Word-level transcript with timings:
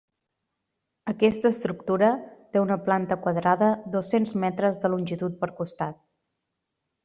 Aquesta 1.11 1.51
estructura 1.55 2.09
té 2.55 2.63
una 2.65 2.79
planta 2.89 3.19
quadrada 3.27 3.69
dos-cents 3.99 4.35
metres 4.47 4.83
de 4.87 4.95
longitud 4.97 5.41
per 5.45 5.55
costat. 5.63 6.05